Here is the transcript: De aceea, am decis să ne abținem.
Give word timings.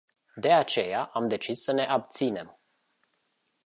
De 0.37 0.51
aceea, 0.51 1.03
am 1.03 1.27
decis 1.27 1.61
să 1.63 1.71
ne 1.71 1.85
abținem. 1.85 2.59